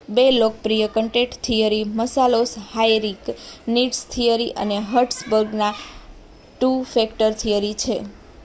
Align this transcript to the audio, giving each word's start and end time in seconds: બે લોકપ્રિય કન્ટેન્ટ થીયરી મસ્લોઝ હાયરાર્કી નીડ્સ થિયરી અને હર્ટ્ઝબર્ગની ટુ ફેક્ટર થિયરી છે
બે 0.09 0.23
લોકપ્રિય 0.33 0.85
કન્ટેન્ટ 0.93 1.35
થીયરી 1.41 1.89
મસ્લોઝ 1.91 2.53
હાયરાર્કી 2.69 3.35
નીડ્સ 3.69 3.99
થિયરી 4.09 4.49
અને 4.57 4.79
હર્ટ્ઝબર્ગની 4.87 5.71
ટુ 5.77 6.71
ફેક્ટર 6.91 7.37
થિયરી 7.39 7.75
છે 7.77 7.99